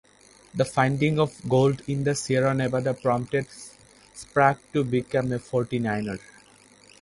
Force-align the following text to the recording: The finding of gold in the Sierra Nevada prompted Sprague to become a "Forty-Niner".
The 0.55 0.65
finding 0.65 1.19
of 1.19 1.47
gold 1.47 1.83
in 1.87 2.03
the 2.03 2.15
Sierra 2.15 2.55
Nevada 2.55 2.95
prompted 2.95 3.45
Sprague 4.15 4.57
to 4.73 4.83
become 4.83 5.31
a 5.31 5.37
"Forty-Niner". 5.37 6.17